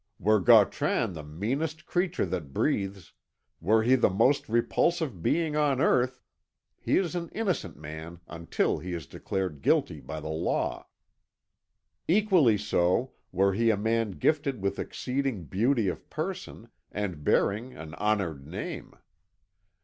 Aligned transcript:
Were 0.17 0.39
Gautran 0.39 1.13
the 1.13 1.21
meanest 1.21 1.85
creature 1.85 2.25
that 2.25 2.53
breathes, 2.53 3.13
were 3.59 3.83
he 3.83 3.93
the 3.93 4.09
most 4.09 4.49
repulsive 4.49 5.21
being 5.21 5.55
on 5.55 5.79
earth, 5.79 6.23
he 6.79 6.97
is 6.97 7.13
an 7.13 7.29
innocent 7.35 7.77
man 7.77 8.19
until 8.27 8.79
he 8.79 8.93
is 8.93 9.05
declared 9.05 9.61
guilty 9.61 9.99
by 10.01 10.19
the 10.19 10.27
law. 10.27 10.87
Equally 12.07 12.57
so 12.57 13.11
were 13.31 13.53
he 13.53 13.69
a 13.69 13.77
man 13.77 14.09
gifted 14.13 14.59
with 14.59 14.79
exceeding 14.79 15.43
beauty 15.43 15.87
of 15.87 16.09
person, 16.09 16.69
and 16.91 17.23
bearing 17.23 17.73
an 17.77 17.93
honoured 17.93 18.47
name. 18.47 18.95